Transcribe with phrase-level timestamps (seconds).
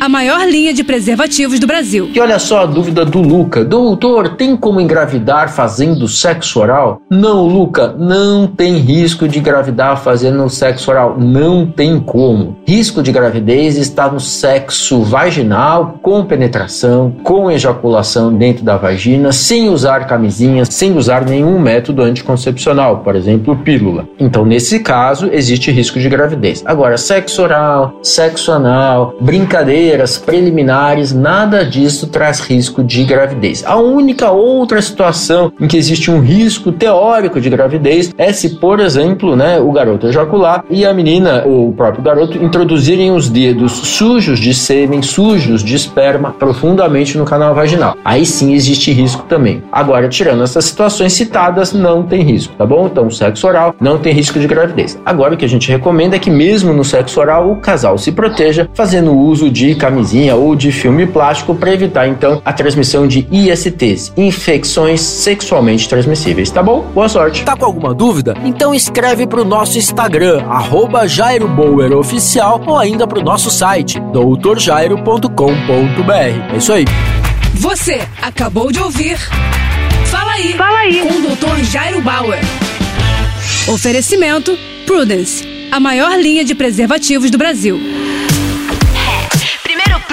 [0.00, 2.10] a maior linha de preservativos do Brasil.
[2.14, 3.64] E olha só a dúvida do Luca.
[3.64, 7.00] Doutor, tem como engravidar fazendo sexo oral?
[7.10, 11.16] Não, Luca, não tem risco de engravidar fazendo sexo oral.
[11.18, 12.56] Não tem como.
[12.66, 19.68] Risco de gravidez está no sexo vaginal, com penetração, com ejaculação dentro da vagina, sem
[19.68, 24.06] usar camisinha, sem usar nenhum método anticoncepcional, por exemplo, pílula.
[24.18, 26.62] Então, nesse caso, existe risco de gravidez.
[26.66, 33.62] Agora, sexo oral, sexo anal, brincadeira brincadeiras preliminares, nada disso traz risco de gravidez.
[33.64, 38.80] A única outra situação em que existe um risco teórico de gravidez é se, por
[38.80, 43.72] exemplo, né, o garoto ejacular e a menina, ou o próprio garoto, introduzirem os dedos
[43.72, 47.96] sujos de sêmen, sujos de esperma, profundamente no canal vaginal.
[48.04, 49.62] Aí sim existe risco também.
[49.70, 52.86] Agora, tirando essas situações citadas, não tem risco, tá bom?
[52.86, 54.98] Então, sexo oral não tem risco de gravidez.
[55.04, 58.10] Agora, o que a gente recomenda é que, mesmo no sexo oral, o casal se
[58.10, 63.26] proteja fazendo uso de camisinha ou de filme plástico para evitar então a transmissão de
[63.30, 66.86] ISTs, infecções sexualmente transmissíveis, tá bom?
[66.94, 67.44] Boa sorte.
[67.44, 68.34] Tá com alguma dúvida?
[68.44, 70.42] Então escreve pro nosso Instagram
[71.06, 76.52] @jairoboweroficial ou ainda pro nosso site doutorjairo.com.br.
[76.52, 76.84] É isso aí.
[77.54, 79.18] Você acabou de ouvir
[80.06, 80.52] Fala aí.
[80.54, 81.00] Fala aí.
[81.00, 81.64] Com o Dr.
[81.64, 82.40] Jairo Bauer.
[83.68, 87.78] Oferecimento Prudence, a maior linha de preservativos do Brasil.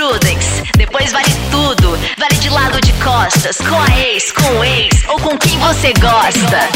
[0.00, 0.62] Prudence.
[0.78, 1.90] Depois vale tudo.
[2.16, 5.92] Vale de lado de costas, com a ex, com o ex ou com quem você
[6.00, 6.70] gosta.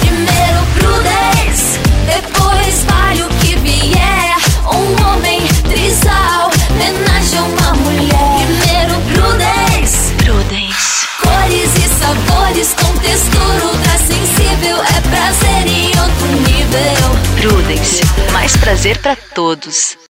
[0.00, 4.36] Primeiro Prudence, depois vale o que vier.
[4.66, 8.44] Um homem trisal, homenagem a uma mulher.
[8.44, 10.12] Primeiro Prudence.
[10.16, 11.06] Prudence.
[11.22, 14.76] Cores e sabores com textura ultra sensível.
[14.82, 17.16] É prazer em outro nível.
[17.40, 18.02] Prudence.
[18.32, 19.96] Mais prazer para todos.